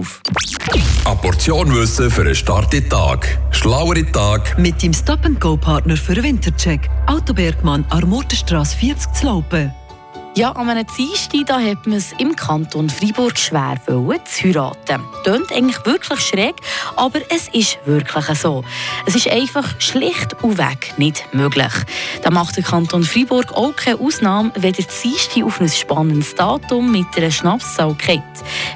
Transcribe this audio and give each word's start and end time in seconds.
auf. 0.00 0.20
Eine 1.04 1.16
Portion 1.16 1.74
Wissen 1.74 2.10
für 2.10 2.22
einen 2.22 2.34
starken 2.34 2.88
Tag. 2.88 3.38
Schlauere 3.50 4.10
Tag. 4.12 4.58
Mit 4.58 4.82
dem 4.82 4.92
Stop-and-Go-Partner 4.92 5.96
für 5.96 6.14
den 6.14 6.24
Wintercheck. 6.24 6.88
Autobergmann, 7.06 7.84
Armortenstrasse 7.90 8.76
40 8.76 9.12
zu 9.12 9.26
Laupen. 9.26 9.72
Ja, 10.36 10.50
an 10.50 10.68
einem 10.68 10.84
Dienstag 10.98 11.46
da 11.46 11.60
hat 11.60 11.86
man 11.86 11.98
es 11.98 12.10
im 12.18 12.34
Kanton 12.34 12.90
Freiburg 12.90 13.38
schwer 13.38 13.76
wollen, 13.86 14.18
zu 14.26 14.48
heiraten. 14.48 15.00
Klingt 15.22 15.52
eigentlich 15.52 15.86
wirklich 15.86 16.18
schräg, 16.18 16.56
aber 16.96 17.20
es 17.28 17.46
ist 17.52 17.78
wirklich 17.84 18.24
so. 18.40 18.64
Es 19.06 19.14
ist 19.14 19.28
einfach 19.28 19.80
schlicht 19.80 20.42
und 20.42 20.58
weg 20.58 20.94
nicht 20.96 21.32
möglich. 21.32 21.72
Da 22.22 22.32
macht 22.32 22.56
der 22.56 22.64
Kanton 22.64 23.04
Freiburg 23.04 23.52
auch 23.52 23.76
keine 23.76 24.00
Ausnahme, 24.00 24.50
wenn 24.56 24.72
der 24.72 24.86
Dienstag 24.86 25.44
auf 25.44 25.60
ein 25.60 25.68
spannendes 25.68 26.34
Datum 26.34 26.90
mit 26.90 27.06
einer 27.16 27.30
Schnapszahl 27.30 27.94
geht. 27.94 28.20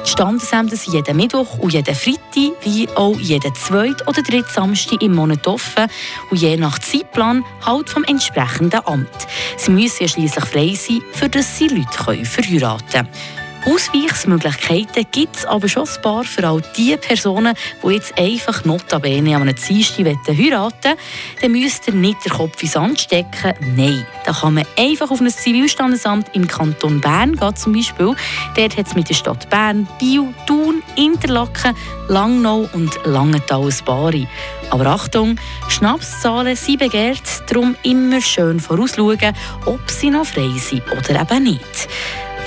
Die 0.04 0.10
Standesämter 0.10 0.76
sind 0.76 0.94
jeden 0.94 1.16
Mittwoch 1.16 1.58
und 1.58 1.72
jeden 1.72 1.94
Freitag, 1.94 2.52
wie 2.62 2.88
auch 2.96 3.16
jeden 3.20 3.54
zweiten 3.54 4.08
oder 4.08 4.22
dritten 4.22 4.50
Samstag 4.52 5.02
im 5.02 5.14
Monat 5.14 5.46
offen 5.46 5.86
und 6.30 6.40
je 6.40 6.56
nach 6.56 6.80
Zeitplan 6.80 7.44
halt 7.64 7.88
vom 7.88 8.02
entsprechenden 8.02 8.84
Amt. 8.86 9.08
Sie 9.56 9.70
müssen 9.70 10.02
ja 10.02 10.08
schliesslich 10.08 10.44
frei 10.44 10.74
sein, 10.74 11.00
für 11.12 11.28
das 11.28 11.56
sie 11.56 11.68
Leute 11.68 12.24
verheiraten 12.24 12.88
können. 12.90 13.08
Ausweichsmöglichkeiten 13.68 15.04
gibt 15.10 15.36
es 15.36 15.44
aber 15.44 15.68
schon 15.68 15.86
ein 15.86 16.02
paar 16.02 16.24
für 16.24 16.46
all 16.48 16.62
die 16.76 16.96
Personen, 16.96 17.54
die 17.82 17.88
jetzt 17.88 18.18
einfach 18.18 18.64
notabene 18.64 19.36
an 19.36 19.42
einem 19.42 19.54
Dienstag 19.54 20.06
heiraten 20.26 20.94
Dann 21.42 21.52
müsst 21.52 21.86
ihr 21.86 21.92
nicht 21.92 22.24
den 22.24 22.32
Kopf 22.32 22.62
ins 22.62 22.72
Sand 22.72 22.98
stecken. 22.98 23.52
Nein, 23.76 24.06
da 24.24 24.32
kann 24.32 24.54
man 24.54 24.64
einfach 24.78 25.10
auf 25.10 25.20
ein 25.20 25.28
Zivilstandesamt 25.28 26.34
im 26.34 26.48
Kanton 26.48 27.00
Bern 27.02 27.36
gehen 27.36 27.56
zum 27.56 27.74
Beispiel. 27.74 28.14
Dort 28.56 28.76
hat 28.76 28.86
es 28.86 28.94
mit 28.94 29.10
der 29.10 29.14
Stadt 29.14 29.50
Bern, 29.50 29.86
Biel, 29.98 30.32
Thun, 30.46 30.82
Interlaken, 30.96 31.76
Langnau 32.08 32.68
und 32.72 32.98
Langenthal 33.04 33.68
ein 33.68 33.84
paar. 33.84 34.12
Aber 34.70 34.86
Achtung, 34.86 35.38
Schnapszahlen 35.68 36.56
sind 36.56 36.78
begehrt, 36.78 37.22
darum 37.48 37.76
immer 37.82 38.22
schön 38.22 38.60
vorausschauen, 38.60 39.34
ob 39.66 39.90
sie 39.90 40.08
noch 40.08 40.24
frei 40.24 40.50
sind 40.58 40.82
oder 40.90 41.20
eben 41.20 41.42
nicht. 41.42 41.88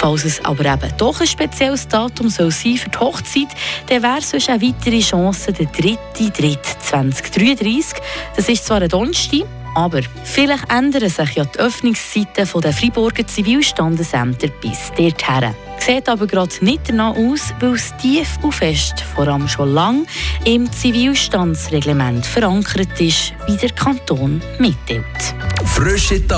Falls 0.02 0.25
es 0.25 0.44
aber 0.44 0.66
eben 0.66 0.91
doch 0.97 1.21
ein 1.21 1.27
spezielles 1.27 1.88
Datum 1.88 2.27
soll 2.27 2.49
sein 2.49 2.75
für 2.75 2.89
die 2.89 2.97
Hochzeit, 2.97 3.49
dann 3.85 4.02
wäre 4.02 4.19
sonst 4.21 4.49
eine 4.49 4.59
weitere 4.59 4.99
Chance 4.99 5.53
der 5.53 5.67
3.3.2033. 5.67 7.97
Das 8.35 8.49
ist 8.49 8.66
zwar 8.66 8.81
ein 8.81 8.89
Donnerstag, 8.89 9.45
aber 9.75 10.02
vielleicht 10.23 10.73
ändern 10.73 11.08
sich 11.08 11.35
ja 11.35 11.45
die 11.45 11.59
Öffnungszeiten 11.59 12.61
der 12.61 12.73
Freiburger 12.73 13.27
Zivilstandesämter 13.27 14.47
bis 14.47 14.91
dorthin. 14.97 15.53
Sieht 15.77 16.09
aber 16.09 16.25
gerade 16.25 16.55
nicht 16.61 16.89
danach 16.89 17.15
aus, 17.15 17.53
weil 17.59 17.75
es 17.75 17.95
tief 17.97 18.39
und 18.41 18.55
fest, 18.55 19.05
vor 19.15 19.27
allem 19.27 19.47
schon 19.47 19.71
lange, 19.71 20.05
im 20.45 20.71
Zivilstandsreglement 20.71 22.25
verankert 22.25 22.99
ist, 22.99 23.33
wie 23.45 23.58
der 23.58 23.69
Kanton 23.69 24.41
mitteilt. 24.58 25.05
Frische 25.65 26.27
Tag. 26.27 26.30